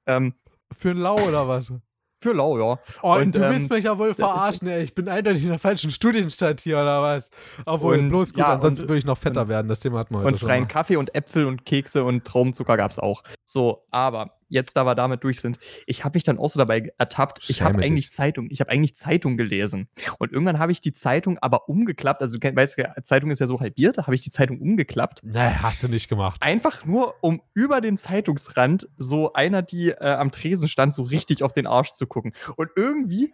Ähm, 0.08 0.34
Für 0.72 0.92
ein 0.92 0.98
Lau 0.98 1.20
oder 1.20 1.48
was? 1.48 1.72
Für 2.22 2.34
lau, 2.34 2.58
ja. 2.60 2.80
Oh, 3.02 3.16
Und, 3.16 3.36
du 3.36 3.42
ähm, 3.44 3.52
willst 3.52 3.70
mich 3.70 3.86
ja 3.86 3.98
wohl 3.98 4.14
verarschen, 4.14 4.68
ey. 4.68 4.84
Ich 4.84 4.94
bin 4.94 5.08
eindeutig 5.08 5.44
in 5.44 5.50
der 5.50 5.60
falschen 5.60 5.90
Studienstadt 5.92 6.62
hier 6.62 6.78
oder 6.78 7.02
was? 7.02 7.32
Obwohl, 7.66 7.98
Und, 7.98 8.10
bloß 8.10 8.34
gut, 8.34 8.40
ja, 8.40 8.54
ansonsten 8.54 8.84
und- 8.84 8.90
würde 8.90 9.00
ich 9.00 9.06
noch 9.06 9.18
fetter 9.18 9.48
werden. 9.48 9.68
Das 9.68 9.80
Thema 9.80 10.00
hatten 10.00 10.14
wir 10.14 10.20
heute 10.20 10.28
Und 10.34 10.40
freien. 10.40 10.68
Kaffee 10.68 10.98
und 10.98 11.16
Äpfel 11.16 11.46
und 11.46 11.66
Kekse 11.66 12.04
und 12.04 12.26
Traubenzucker 12.26 12.76
gab 12.78 12.92
es 12.92 13.00
auch. 13.00 13.24
So, 13.46 13.84
aber 13.92 14.32
jetzt, 14.50 14.76
da 14.76 14.86
wir 14.86 14.96
damit 14.96 15.24
durch 15.24 15.40
sind, 15.40 15.60
ich 15.86 16.04
habe 16.04 16.18
mich 16.18 16.24
dann 16.24 16.38
auch 16.38 16.50
so 16.50 16.58
dabei 16.58 16.92
ertappt. 16.98 17.50
Ich 17.50 17.62
habe 17.62 17.76
Schäme 17.76 17.86
eigentlich 17.86 18.08
dich. 18.08 18.16
Zeitung, 18.16 18.48
ich 18.50 18.60
habe 18.60 18.72
eigentlich 18.72 18.96
Zeitung 18.96 19.38
gelesen. 19.38 19.88
Und 20.18 20.32
irgendwann 20.32 20.60
habe 20.60 20.72
ich 20.72 20.82
die 20.82 20.94
Zeitung 20.94 21.38
aber 21.40 21.70
umgeklappt. 21.70 22.22
Also, 22.22 22.38
du 22.38 22.56
weißt 22.56 22.78
du, 22.78 22.94
Zeitung 23.04 23.32
ist 23.32 23.40
ja 23.40 23.48
so 23.48 23.60
halbiert, 23.60 23.98
da 23.98 24.04
habe 24.04 24.16
ich 24.16 24.22
die 24.22 24.32
Zeitung 24.32 24.60
umgeklappt. 24.60 25.22
Nee, 25.24 25.50
hast 25.62 25.84
du 25.84 25.88
nicht 25.88 26.10
gemacht. 26.10 26.42
Einfach 26.44 26.86
nur, 26.86 27.16
um 27.22 27.42
über 27.54 27.82
den 27.82 27.98
Zeitungsrand 27.98 28.90
so 28.98 29.34
einer, 29.34 29.62
die 29.62 29.90
äh, 29.90 30.14
am 30.14 30.32
Tresen 30.32 30.68
stand, 30.68 30.94
so 30.94 31.04
richtig 31.04 31.44
auf 31.44 31.54
den 31.54 31.68
Arsch 31.68 31.94
zu 31.94 32.08
gucken. 32.08 32.34
Und 32.56 32.70
irgendwie 32.76 33.34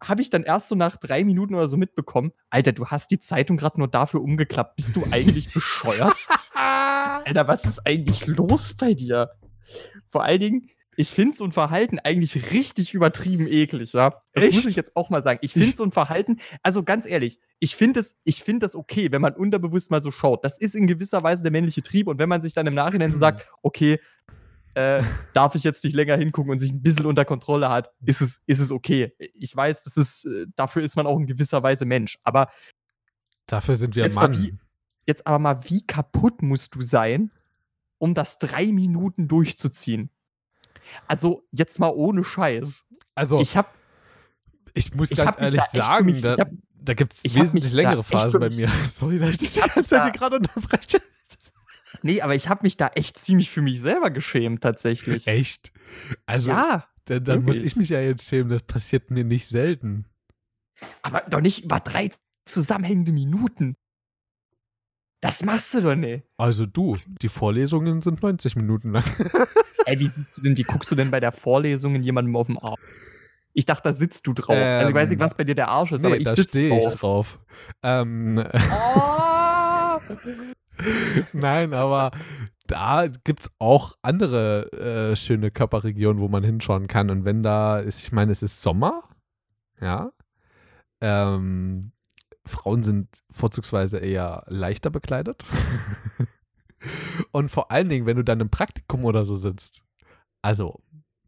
habe 0.00 0.20
ich 0.20 0.30
dann 0.30 0.42
erst 0.42 0.68
so 0.68 0.74
nach 0.74 0.96
drei 0.96 1.24
Minuten 1.24 1.54
oder 1.54 1.68
so 1.68 1.76
mitbekommen, 1.76 2.32
Alter, 2.50 2.72
du 2.72 2.86
hast 2.86 3.10
die 3.10 3.18
Zeitung 3.18 3.56
gerade 3.56 3.78
nur 3.78 3.88
dafür 3.88 4.22
umgeklappt. 4.22 4.76
Bist 4.76 4.94
du 4.96 5.04
eigentlich 5.10 5.52
bescheuert? 5.54 6.16
Alter, 6.54 7.48
was 7.48 7.64
ist 7.64 7.86
eigentlich 7.86 8.26
los 8.26 8.74
bei 8.74 8.94
dir? 8.94 9.30
Vor 10.10 10.24
allen 10.24 10.40
Dingen, 10.40 10.70
ich 10.98 11.10
finde 11.10 11.36
so 11.36 11.44
ein 11.44 11.52
Verhalten 11.52 11.98
eigentlich 11.98 12.52
richtig 12.52 12.94
übertrieben 12.94 13.46
eklig, 13.46 13.92
ja. 13.92 14.22
Das 14.32 14.44
Echt? 14.44 14.54
muss 14.54 14.66
ich 14.66 14.76
jetzt 14.76 14.96
auch 14.96 15.10
mal 15.10 15.22
sagen. 15.22 15.38
Ich 15.42 15.52
finde 15.52 15.76
so 15.76 15.84
ein 15.84 15.92
Verhalten, 15.92 16.38
also 16.62 16.82
ganz 16.82 17.04
ehrlich, 17.04 17.38
ich 17.58 17.76
finde 17.76 18.00
es, 18.00 18.18
ich 18.24 18.42
finde 18.42 18.60
das 18.60 18.74
okay, 18.74 19.12
wenn 19.12 19.20
man 19.20 19.34
unterbewusst 19.34 19.90
mal 19.90 20.00
so 20.00 20.10
schaut. 20.10 20.42
Das 20.44 20.58
ist 20.58 20.74
in 20.74 20.86
gewisser 20.86 21.22
Weise 21.22 21.42
der 21.42 21.52
männliche 21.52 21.82
Trieb 21.82 22.06
und 22.08 22.18
wenn 22.18 22.28
man 22.30 22.40
sich 22.40 22.54
dann 22.54 22.66
im 22.66 22.74
Nachhinein 22.74 23.10
so 23.10 23.18
sagt, 23.18 23.46
okay, 23.62 24.00
äh, 24.74 25.02
darf 25.34 25.54
ich 25.54 25.64
jetzt 25.64 25.84
nicht 25.84 25.94
länger 25.94 26.16
hingucken 26.16 26.50
und 26.50 26.58
sich 26.58 26.70
ein 26.70 26.82
bisschen 26.82 27.06
unter 27.06 27.24
Kontrolle 27.26 27.68
hat, 27.70 27.90
ist 28.04 28.20
es, 28.22 28.42
ist 28.46 28.58
es 28.60 28.70
okay. 28.70 29.12
Ich 29.34 29.54
weiß, 29.56 29.84
das 29.84 29.96
ist, 29.98 30.24
äh, 30.26 30.46
dafür 30.56 30.82
ist 30.82 30.96
man 30.96 31.06
auch 31.06 31.18
in 31.18 31.26
gewisser 31.26 31.62
Weise 31.62 31.84
Mensch. 31.84 32.18
Aber 32.24 32.50
Dafür 33.46 33.76
sind 33.76 33.96
wir 33.96 34.04
Jetzt 34.04 34.16
mal 34.16 34.28
Mann. 34.28 34.42
wie- 34.42 34.54
jetzt 35.06 35.26
aber 35.26 35.38
mal, 35.38 35.60
wie 35.70 35.86
kaputt 35.86 36.42
musst 36.42 36.74
du 36.74 36.80
sein, 36.80 37.30
um 37.98 38.14
das 38.14 38.38
drei 38.38 38.66
Minuten 38.66 39.28
durchzuziehen? 39.28 40.10
Also, 41.06 41.42
jetzt 41.50 41.78
mal 41.78 41.88
ohne 41.90 42.24
Scheiß. 42.24 42.86
Also, 43.14 43.40
ich, 43.40 43.50
Ich 43.50 43.56
habe 43.56 43.68
muss 44.94 45.10
ich 45.10 45.18
ganz 45.18 45.36
ehrlich 45.38 45.62
sagen, 45.62 46.06
mich- 46.06 46.20
da, 46.20 46.34
ich 46.36 46.44
da 46.74 46.94
gibt 46.94 47.14
es 47.14 47.24
ich 47.24 47.34
wesentlich 47.34 47.72
längere 47.72 48.04
Phasen 48.04 48.40
bei 48.40 48.50
mir. 48.50 48.68
Sorry, 48.84 49.18
dass 49.18 49.30
ich 49.30 49.38
das 49.38 49.52
die 49.54 49.60
ganze 49.60 49.82
Zeit 49.84 50.12
gerade 50.14 50.36
unterbreche. 50.36 51.00
Nee, 52.02 52.20
aber 52.20 52.34
ich 52.34 52.48
habe 52.48 52.60
mich 52.62 52.76
da 52.76 52.88
echt 52.88 53.18
ziemlich 53.18 53.50
für 53.50 53.62
mich 53.62 53.80
selber 53.80 54.10
geschämt, 54.10 54.62
tatsächlich. 54.62 55.26
Echt? 55.26 55.72
Also, 56.26 56.50
ja, 56.50 56.86
dann, 57.06 57.24
dann 57.24 57.42
muss 57.42 57.62
ich 57.62 57.74
mich 57.76 57.88
ja 57.88 58.00
jetzt 58.00 58.26
schämen. 58.28 58.50
Das 58.50 58.62
passiert 58.62 59.10
mir 59.10 59.24
nicht 59.24 59.48
selten. 59.48 60.04
aber 61.02 61.22
doch 61.22 61.40
nicht 61.40 61.64
über 61.64 61.80
drei 61.80 62.10
zusammenhängende 62.44 63.12
Minuten. 63.12 63.76
Das 65.26 65.42
machst 65.42 65.74
du 65.74 65.80
doch 65.80 65.94
nicht. 65.96 66.24
Also 66.36 66.66
du, 66.66 66.96
die 67.20 67.28
Vorlesungen 67.28 68.00
sind 68.00 68.22
90 68.22 68.54
Minuten 68.56 68.92
lang. 68.92 69.04
Ey, 69.86 69.98
wie, 69.98 70.06
siehst 70.06 70.28
du 70.36 70.40
denn- 70.42 70.56
wie 70.56 70.62
guckst 70.62 70.90
du 70.90 70.94
denn 70.94 71.10
bei 71.10 71.18
der 71.20 71.32
Vorlesung 71.32 71.94
in 71.96 72.02
jemandem 72.02 72.36
auf 72.36 72.46
dem 72.46 72.58
Arsch? 72.58 72.80
Ich 73.52 73.64
dachte, 73.66 73.82
da 73.84 73.92
sitzt 73.92 74.26
du 74.26 74.34
drauf. 74.34 74.56
also 74.56 74.90
ich 74.90 74.94
weiß 74.94 75.08
nicht, 75.10 75.18
Ähm, 75.18 75.24
was 75.24 75.34
bei 75.34 75.44
dir 75.44 75.54
der 75.54 75.68
Arsch 75.68 75.92
ist, 75.92 76.04
aber 76.04 76.16
ich 76.16 76.24
da 76.24 76.34
sitze 76.34 76.58
stehe 76.58 76.76
ich 76.78 76.84
drauf. 76.84 76.94
drauf. 76.94 77.40
Ähm, 77.82 78.44
Oh! 78.52 79.98
nein, 81.32 81.72
aber 81.72 82.10
da 82.66 83.06
gibt 83.24 83.40
es 83.40 83.50
auch 83.58 83.96
andere 84.02 85.10
äh, 85.12 85.16
schöne 85.16 85.50
Körperregionen, 85.50 86.20
wo 86.20 86.28
man 86.28 86.44
hinschauen 86.44 86.86
kann. 86.86 87.10
Und 87.10 87.24
wenn 87.24 87.42
da 87.42 87.78
ist, 87.78 88.02
ich 88.02 88.12
meine, 88.12 88.30
es 88.32 88.42
ist 88.42 88.60
Sommer, 88.62 89.02
ja. 89.80 90.10
Ähm, 91.00 91.92
Frauen 92.46 92.82
sind 92.82 93.22
vorzugsweise 93.30 93.98
eher 93.98 94.44
leichter 94.46 94.90
bekleidet. 94.90 95.44
Und 97.32 97.50
vor 97.50 97.70
allen 97.70 97.88
Dingen, 97.88 98.06
wenn 98.06 98.16
du 98.16 98.24
dann 98.24 98.40
im 98.40 98.50
Praktikum 98.50 99.04
oder 99.04 99.24
so 99.24 99.34
sitzt, 99.34 99.84
also 100.42 100.82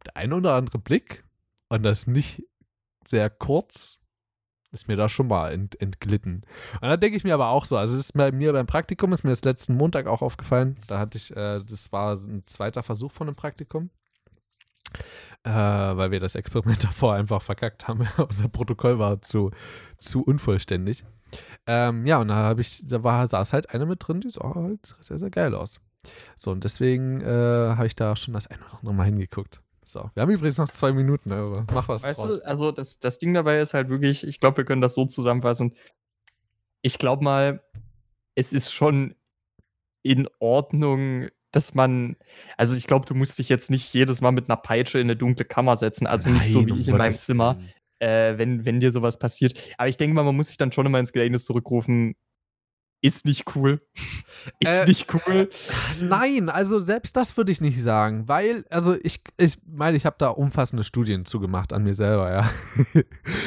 der 0.05 0.17
ein 0.17 0.33
oder 0.33 0.55
andere 0.55 0.79
Blick 0.79 1.25
und 1.69 1.83
das 1.83 2.07
nicht 2.07 2.43
sehr 3.05 3.29
kurz, 3.29 3.99
ist 4.71 4.87
mir 4.87 4.95
da 4.95 5.09
schon 5.09 5.27
mal 5.27 5.51
ent, 5.51 5.79
entglitten. 5.81 6.43
Und 6.73 6.83
da 6.83 6.97
denke 6.97 7.17
ich 7.17 7.23
mir 7.23 7.33
aber 7.33 7.49
auch 7.49 7.65
so, 7.65 7.75
also 7.75 7.95
es 7.95 7.99
ist 7.99 8.13
bei 8.13 8.31
mir 8.31 8.53
beim 8.53 8.67
Praktikum, 8.67 9.11
ist 9.13 9.23
mir 9.23 9.31
das 9.31 9.43
letzten 9.43 9.75
Montag 9.75 10.07
auch 10.07 10.21
aufgefallen, 10.21 10.77
da 10.87 10.99
hatte 10.99 11.17
ich, 11.17 11.31
äh, 11.31 11.59
das 11.59 11.91
war 11.91 12.15
ein 12.15 12.43
zweiter 12.45 12.83
Versuch 12.83 13.11
von 13.11 13.27
einem 13.27 13.35
Praktikum, 13.35 13.89
äh, 15.43 15.49
weil 15.49 16.11
wir 16.11 16.19
das 16.19 16.35
Experiment 16.35 16.83
davor 16.83 17.15
einfach 17.15 17.41
verkackt 17.41 17.87
haben. 17.87 18.07
Unser 18.17 18.49
Protokoll 18.49 18.99
war 18.99 19.21
zu, 19.21 19.51
zu 19.97 20.23
unvollständig. 20.23 21.03
Ähm, 21.67 22.05
ja, 22.05 22.17
und 22.17 22.29
da 22.29 22.35
habe 22.35 22.61
ich, 22.61 22.87
da 22.87 23.03
war, 23.03 23.25
saß 23.27 23.53
halt 23.53 23.69
eine 23.69 23.85
mit 23.85 24.07
drin, 24.07 24.21
die 24.21 24.31
sah 24.31 24.55
halt 24.55 24.95
sehr, 24.99 25.19
sehr 25.19 25.29
geil 25.29 25.53
aus. 25.53 25.79
So, 26.35 26.51
und 26.51 26.63
deswegen 26.63 27.21
äh, 27.21 27.25
habe 27.75 27.87
ich 27.87 27.95
da 27.95 28.15
schon 28.15 28.33
das 28.33 28.47
ein 28.47 28.59
oder 28.59 28.79
andere 28.79 28.93
Mal 28.93 29.05
hingeguckt. 29.05 29.61
So, 29.83 30.09
wir 30.13 30.21
haben 30.21 30.29
übrigens 30.29 30.57
noch 30.59 30.69
zwei 30.69 30.91
Minuten, 30.91 31.31
also 31.31 31.63
mach 31.73 31.87
was 31.87 32.03
Weißt 32.03 32.21
draus. 32.21 32.39
du, 32.39 32.45
also 32.45 32.71
das, 32.71 32.99
das 32.99 33.17
Ding 33.17 33.33
dabei 33.33 33.59
ist 33.59 33.73
halt 33.73 33.89
wirklich, 33.89 34.25
ich 34.25 34.39
glaube, 34.39 34.57
wir 34.57 34.65
können 34.65 34.81
das 34.81 34.93
so 34.93 35.05
zusammenfassen. 35.05 35.73
Ich 36.81 36.99
glaube 36.99 37.23
mal, 37.23 37.63
es 38.35 38.53
ist 38.53 38.71
schon 38.71 39.15
in 40.03 40.27
Ordnung, 40.39 41.27
dass 41.51 41.73
man, 41.73 42.15
also 42.57 42.75
ich 42.75 42.87
glaube, 42.87 43.05
du 43.05 43.15
musst 43.15 43.39
dich 43.39 43.49
jetzt 43.49 43.71
nicht 43.71 43.93
jedes 43.93 44.21
Mal 44.21 44.31
mit 44.31 44.49
einer 44.49 44.57
Peitsche 44.57 44.99
in 44.99 45.07
eine 45.07 45.15
dunkle 45.15 45.45
Kammer 45.45 45.75
setzen, 45.75 46.07
also 46.07 46.29
nicht 46.29 46.51
so 46.51 46.61
Nein, 46.61 46.77
wie 46.77 46.81
ich 46.81 46.87
in 46.87 46.97
meinem 46.97 47.13
Zimmer, 47.13 47.59
äh, 47.99 48.37
wenn, 48.37 48.65
wenn 48.65 48.79
dir 48.79 48.91
sowas 48.91 49.19
passiert. 49.19 49.59
Aber 49.77 49.87
ich 49.87 49.97
denke 49.97 50.15
mal, 50.15 50.23
man 50.23 50.35
muss 50.35 50.47
sich 50.47 50.57
dann 50.57 50.71
schon 50.71 50.85
immer 50.85 50.99
ins 50.99 51.11
Gedächtnis 51.11 51.45
zurückrufen, 51.45 52.15
ist 53.01 53.25
nicht 53.25 53.55
cool. 53.55 53.81
ist 54.59 54.69
Äh, 54.69 54.85
nicht 54.85 55.07
cool. 55.13 55.49
Nein, 56.01 56.49
also 56.49 56.79
selbst 56.79 57.15
das 57.15 57.35
würde 57.37 57.51
ich 57.51 57.61
nicht 57.61 57.81
sagen, 57.81 58.27
weil, 58.27 58.65
also 58.69 58.95
ich, 59.01 59.21
ich 59.37 59.57
meine, 59.65 59.97
ich 59.97 60.05
habe 60.05 60.17
da 60.19 60.29
umfassende 60.29 60.83
Studien 60.83 61.25
zugemacht 61.25 61.73
an 61.73 61.83
mir 61.83 61.93
selber, 61.93 62.31
ja. 62.31 62.49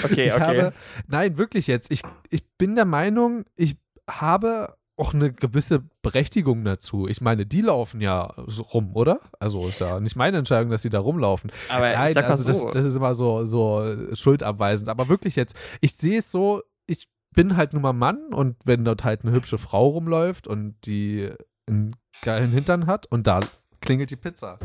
Okay, 0.05 0.25
ich 0.27 0.33
okay. 0.33 0.41
Habe, 0.41 0.73
nein, 1.07 1.39
wirklich 1.39 1.67
jetzt. 1.67 1.91
Ich, 1.91 2.03
ich 2.31 2.45
bin 2.57 2.75
der 2.75 2.87
Meinung, 2.87 3.45
ich 3.57 3.77
habe 4.09 4.75
auch 4.97 5.15
eine 5.15 5.33
gewisse 5.33 5.83
Berechtigung 6.03 6.65
dazu. 6.65 7.09
Ich 7.09 7.21
meine, 7.21 7.47
die 7.47 7.63
laufen 7.63 8.01
ja 8.01 8.35
so 8.47 8.63
rum, 8.63 8.95
oder? 8.95 9.21
Also 9.41 9.67
ist 9.67 9.81
ja 9.81 10.01
nicht 10.01 10.17
meine 10.17 10.37
Entscheidung, 10.39 10.71
dass 10.71 10.83
sie 10.83 10.91
da 10.91 11.01
rumlaufen. 11.01 11.51
Aber 11.69 11.91
ich 11.91 12.15
Nein, 12.15 12.25
also 12.25 12.53
so, 12.53 12.65
das, 12.65 12.75
das 12.75 12.85
ist 12.85 12.97
immer 12.97 13.15
so, 13.15 13.45
so 13.45 13.97
schuldabweisend. 14.13 14.89
Aber 14.89 15.09
wirklich 15.09 15.37
jetzt, 15.37 15.57
ich 15.81 15.97
sehe 15.97 16.19
es 16.19 16.31
so, 16.31 16.63
ich 16.87 17.09
bin 17.35 17.57
halt 17.57 17.73
nun 17.73 17.83
mal 17.83 17.95
Mann 17.95 18.33
und 18.33 18.57
wenn 18.65 18.85
dort 18.85 19.05
halt 19.05 19.25
eine 19.25 19.33
hübsche 19.33 19.57
Frau 19.57 19.89
rumläuft 19.89 20.47
und 20.47 20.77
die 20.85 21.31
einen 21.67 21.97
geilen 22.23 22.51
Hintern 22.51 22.87
hat 22.87 23.07
und 23.07 23.27
da 23.27 23.41
klingelt 23.81 24.11
die 24.11 24.17
Pizza. 24.17 24.59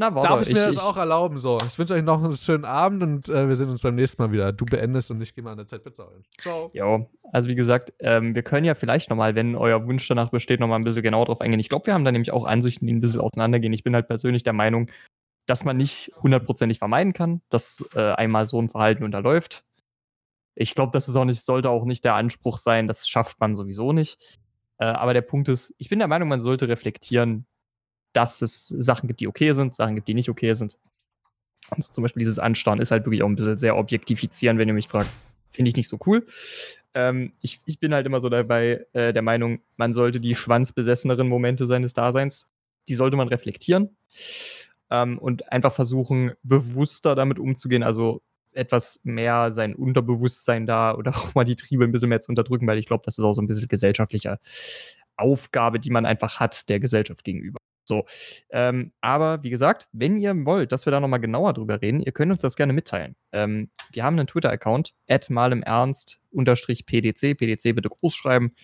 Na, 0.00 0.14
warte, 0.14 0.28
Darf 0.28 0.42
ich 0.42 0.48
mir 0.48 0.66
das 0.66 0.76
ich- 0.76 0.80
auch 0.80 0.96
erlauben? 0.96 1.36
So, 1.36 1.58
ich 1.66 1.78
wünsche 1.78 1.92
euch 1.94 2.02
noch 2.02 2.24
einen 2.24 2.34
schönen 2.36 2.64
Abend 2.64 3.02
und 3.02 3.28
äh, 3.28 3.46
wir 3.46 3.54
sehen 3.54 3.68
uns 3.68 3.82
beim 3.82 3.94
nächsten 3.94 4.20
Mal 4.22 4.32
wieder. 4.32 4.52
Du 4.52 4.64
beendest 4.64 5.10
und 5.10 5.20
ich 5.20 5.34
gehe 5.34 5.44
mal 5.44 5.52
an 5.52 5.58
der 5.58 5.66
Zeit 5.66 5.84
Pizza 5.84 6.06
holen. 6.06 6.24
Ciao. 6.38 6.70
Ja, 6.72 7.06
also 7.32 7.48
wie 7.48 7.54
gesagt, 7.54 7.92
ähm, 8.00 8.34
wir 8.34 8.42
können 8.42 8.64
ja 8.64 8.74
vielleicht 8.74 9.10
nochmal, 9.10 9.34
wenn 9.34 9.54
euer 9.54 9.86
Wunsch 9.86 10.08
danach 10.08 10.30
besteht, 10.30 10.58
nochmal 10.58 10.78
ein 10.80 10.84
bisschen 10.84 11.02
genauer 11.02 11.26
drauf 11.26 11.40
eingehen. 11.42 11.60
Ich 11.60 11.68
glaube, 11.68 11.86
wir 11.86 11.94
haben 11.94 12.04
da 12.04 12.12
nämlich 12.12 12.32
auch 12.32 12.44
Ansichten, 12.46 12.86
die 12.86 12.94
ein 12.94 13.00
bisschen 13.00 13.20
auseinandergehen. 13.20 13.72
Ich 13.74 13.84
bin 13.84 13.94
halt 13.94 14.08
persönlich 14.08 14.42
der 14.42 14.54
Meinung, 14.54 14.90
dass 15.46 15.64
man 15.64 15.76
nicht 15.76 16.10
hundertprozentig 16.22 16.78
vermeiden 16.78 17.12
kann, 17.12 17.42
dass 17.50 17.86
äh, 17.94 18.00
einmal 18.12 18.46
so 18.46 18.60
ein 18.60 18.70
Verhalten 18.70 19.04
unterläuft. 19.04 19.64
Ich 20.54 20.74
glaube, 20.74 20.92
das 20.92 21.08
ist 21.08 21.16
auch 21.16 21.24
nicht, 21.24 21.42
sollte 21.42 21.70
auch 21.70 21.84
nicht 21.84 22.04
der 22.04 22.14
Anspruch 22.14 22.56
sein, 22.58 22.88
das 22.88 23.06
schafft 23.08 23.38
man 23.40 23.54
sowieso 23.54 23.92
nicht. 23.92 24.38
Äh, 24.78 24.86
aber 24.86 25.12
der 25.12 25.20
Punkt 25.22 25.48
ist, 25.48 25.74
ich 25.78 25.88
bin 25.88 25.98
der 25.98 26.08
Meinung, 26.08 26.28
man 26.28 26.40
sollte 26.40 26.68
reflektieren, 26.68 27.46
dass 28.12 28.42
es 28.42 28.68
Sachen 28.68 29.06
gibt, 29.06 29.20
die 29.20 29.28
okay 29.28 29.52
sind, 29.52 29.74
Sachen 29.74 29.94
gibt, 29.94 30.08
die 30.08 30.14
nicht 30.14 30.28
okay 30.28 30.52
sind. 30.52 30.78
Und 31.70 31.84
so 31.84 31.92
zum 31.92 32.02
Beispiel 32.02 32.20
dieses 32.20 32.38
Anstarren 32.38 32.80
ist 32.80 32.90
halt 32.90 33.04
wirklich 33.04 33.22
auch 33.22 33.28
ein 33.28 33.36
bisschen 33.36 33.58
sehr 33.58 33.76
objektifizierend, 33.76 34.58
wenn 34.58 34.68
ihr 34.68 34.74
mich 34.74 34.88
fragt. 34.88 35.10
Finde 35.50 35.68
ich 35.68 35.76
nicht 35.76 35.88
so 35.88 35.98
cool. 36.06 36.26
Ähm, 36.94 37.32
ich, 37.40 37.60
ich 37.66 37.78
bin 37.78 37.94
halt 37.94 38.06
immer 38.06 38.20
so 38.20 38.28
dabei 38.28 38.86
äh, 38.92 39.12
der 39.12 39.22
Meinung, 39.22 39.60
man 39.76 39.92
sollte 39.92 40.20
die 40.20 40.34
schwanzbesesseneren 40.34 41.28
Momente 41.28 41.66
seines 41.66 41.92
Daseins, 41.92 42.50
die 42.88 42.94
sollte 42.94 43.16
man 43.16 43.28
reflektieren 43.28 43.96
ähm, 44.90 45.18
und 45.18 45.52
einfach 45.52 45.72
versuchen, 45.72 46.32
bewusster 46.42 47.14
damit 47.14 47.38
umzugehen, 47.38 47.82
also 47.82 48.22
etwas 48.52 49.00
mehr 49.04 49.52
sein 49.52 49.76
Unterbewusstsein 49.76 50.66
da 50.66 50.94
oder 50.94 51.10
auch 51.16 51.34
mal 51.34 51.44
die 51.44 51.56
Triebe 51.56 51.84
ein 51.84 51.92
bisschen 51.92 52.08
mehr 52.08 52.20
zu 52.20 52.30
unterdrücken, 52.30 52.66
weil 52.66 52.78
ich 52.78 52.86
glaube, 52.86 53.02
das 53.04 53.18
ist 53.18 53.24
auch 53.24 53.34
so 53.34 53.42
ein 53.42 53.46
bisschen 53.46 53.68
gesellschaftliche 53.68 54.38
Aufgabe, 55.16 55.78
die 55.78 55.90
man 55.90 56.06
einfach 56.06 56.40
hat 56.40 56.68
der 56.68 56.80
Gesellschaft 56.80 57.22
gegenüber. 57.24 57.58
So, 57.90 58.06
ähm, 58.50 58.92
aber 59.00 59.42
wie 59.42 59.50
gesagt, 59.50 59.88
wenn 59.90 60.16
ihr 60.16 60.32
wollt, 60.46 60.70
dass 60.70 60.86
wir 60.86 60.92
da 60.92 61.00
nochmal 61.00 61.18
genauer 61.18 61.54
drüber 61.54 61.82
reden, 61.82 61.98
ihr 61.98 62.12
könnt 62.12 62.30
uns 62.30 62.40
das 62.40 62.54
gerne 62.54 62.72
mitteilen. 62.72 63.16
Ähm, 63.32 63.68
wir 63.90 64.04
haben 64.04 64.16
einen 64.16 64.28
Twitter-Account, 64.28 64.94
malimernst-pdc, 65.28 67.34
PDC 67.34 67.74
bitte 67.74 67.88
groß 67.88 68.14
schreiben. 68.14 68.54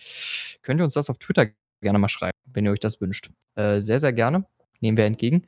Könnt 0.61 0.79
ihr 0.79 0.85
uns 0.85 0.93
das 0.93 1.09
auf 1.09 1.17
Twitter 1.17 1.47
gerne 1.81 1.99
mal 1.99 2.07
schreiben, 2.07 2.37
wenn 2.45 2.63
ihr 2.63 2.71
euch 2.71 2.79
das 2.79 3.01
wünscht. 3.01 3.29
Äh, 3.55 3.81
sehr, 3.81 3.99
sehr 3.99 4.13
gerne. 4.13 4.45
Nehmen 4.79 4.95
wir 4.95 5.03
entgegen. 5.03 5.45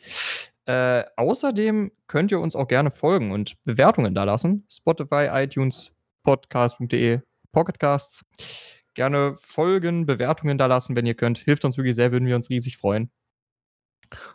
Äh, 0.66 1.06
außerdem 1.16 1.94
könnt 2.08 2.34
ihr 2.34 2.42
uns 2.42 2.58
auch 2.58 2.68
gerne 2.68 2.92
folgen 2.92 3.32
und 3.32 3.64
Bewertungen 3.64 4.14
da 4.14 4.26
lassen. 4.26 4.66
Spotify, 4.70 5.30
iTunes, 5.32 5.94
podcast.de, 6.24 7.22
Pocketcasts. 7.54 8.26
Gerne 8.94 9.36
folgen, 9.40 10.06
Bewertungen 10.06 10.58
da 10.58 10.66
lassen, 10.66 10.98
wenn 10.98 11.06
ihr 11.06 11.14
könnt. 11.14 11.38
Hilft 11.38 11.64
uns 11.64 11.78
wirklich 11.78 11.96
sehr, 11.96 12.12
würden 12.12 12.28
wir 12.28 12.36
uns 12.36 12.50
riesig 12.50 12.76
freuen. 12.76 13.10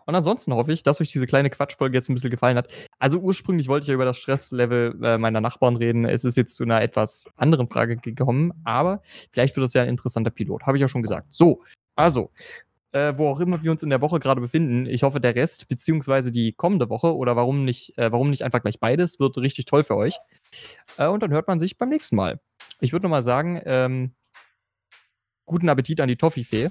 Und 0.07 0.15
ansonsten 0.15 0.53
hoffe 0.55 0.73
ich, 0.73 0.83
dass 0.83 1.01
euch 1.01 1.11
diese 1.11 1.27
kleine 1.27 1.51
Quatschfolge 1.51 1.97
jetzt 1.97 2.09
ein 2.09 2.15
bisschen 2.15 2.31
gefallen 2.31 2.57
hat. 2.57 2.69
Also 2.99 3.19
ursprünglich 3.19 3.69
wollte 3.69 3.85
ich 3.85 3.89
ja 3.89 3.95
über 3.95 4.05
das 4.05 4.17
Stresslevel 4.17 4.99
äh, 5.03 5.19
meiner 5.19 5.41
Nachbarn 5.41 5.77
reden. 5.77 6.05
Es 6.05 6.25
ist 6.25 6.37
jetzt 6.37 6.55
zu 6.55 6.65
einer 6.65 6.83
etwas 6.83 7.31
anderen 7.37 7.69
Frage 7.69 7.97
gekommen, 7.97 8.53
aber 8.65 9.03
vielleicht 9.33 9.57
wird 9.57 9.65
das 9.65 9.75
ja 9.75 9.83
ein 9.83 9.89
interessanter 9.89 10.31
Pilot. 10.31 10.65
Habe 10.65 10.77
ich 10.77 10.81
ja 10.83 10.89
schon 10.89 11.03
gesagt. 11.03 11.33
So, 11.33 11.63
also, 11.97 12.31
äh, 12.95 13.19
wo 13.19 13.29
auch 13.29 13.41
immer 13.41 13.63
wir 13.63 13.73
uns 13.73 13.83
in 13.83 13.91
der 13.91 14.01
Woche 14.01 14.21
gerade 14.21 14.41
befinden, 14.41 14.87
ich 14.87 15.03
hoffe, 15.03 15.21
der 15.21 15.35
Rest, 15.35 15.69
beziehungsweise 15.69 16.31
die 16.31 16.53
kommende 16.53 16.89
Woche 16.89 17.15
oder 17.17 17.35
warum 17.35 17.65
nicht, 17.65 17.99
äh, 17.99 18.13
warum 18.13 18.31
nicht 18.31 18.43
einfach 18.43 18.63
gleich 18.63 18.79
beides, 18.79 19.19
wird 19.19 19.37
richtig 19.39 19.65
toll 19.65 19.83
für 19.83 19.97
euch. 19.97 20.17
Äh, 20.97 21.09
und 21.09 21.23
dann 21.23 21.33
hört 21.33 21.49
man 21.49 21.59
sich 21.59 21.77
beim 21.77 21.89
nächsten 21.89 22.15
Mal. 22.15 22.41
Ich 22.81 22.93
würde 22.93 23.03
nochmal 23.05 23.23
sagen, 23.23 23.61
ähm, 23.65 24.15
guten 25.45 25.69
Appetit 25.69 26.01
an 26.01 26.09
die 26.09 26.17
Toffifee. 26.17 26.71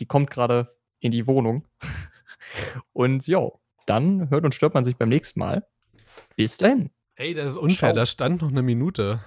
Die 0.00 0.06
kommt 0.06 0.30
gerade 0.30 0.74
in 0.98 1.12
die 1.12 1.26
Wohnung. 1.26 1.64
Und 2.92 3.26
ja, 3.26 3.40
dann 3.86 4.30
hört 4.30 4.44
und 4.44 4.54
stört 4.54 4.74
man 4.74 4.84
sich 4.84 4.96
beim 4.96 5.08
nächsten 5.08 5.40
Mal. 5.40 5.66
Bis 6.36 6.58
dahin. 6.58 6.90
Ey, 7.16 7.34
das 7.34 7.52
ist 7.52 7.56
unfair, 7.56 7.90
Ciao. 7.90 7.96
da 7.96 8.06
stand 8.06 8.42
noch 8.42 8.48
eine 8.48 8.62
Minute. 8.62 9.20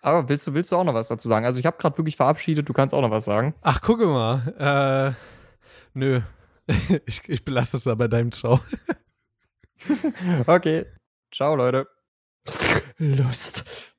Aber 0.00 0.28
willst 0.28 0.46
du, 0.46 0.54
willst 0.54 0.70
du 0.72 0.76
auch 0.76 0.84
noch 0.84 0.94
was 0.94 1.08
dazu 1.08 1.26
sagen? 1.28 1.44
Also 1.44 1.58
ich 1.58 1.66
habe 1.66 1.78
gerade 1.78 1.98
wirklich 1.98 2.16
verabschiedet, 2.16 2.68
du 2.68 2.72
kannst 2.72 2.94
auch 2.94 3.00
noch 3.00 3.10
was 3.10 3.24
sagen. 3.24 3.54
Ach, 3.62 3.80
gucke 3.80 4.06
mal. 4.06 5.16
Äh, 5.16 5.98
nö. 5.98 6.20
ich, 7.06 7.28
ich 7.28 7.44
belasse 7.44 7.76
es 7.76 7.84
da 7.84 7.94
bei 7.94 8.08
deinem 8.08 8.32
Ciao. 8.32 8.60
Okay. 10.46 10.86
Ciao, 11.30 11.54
Leute. 11.54 11.86
Lust. 12.96 13.94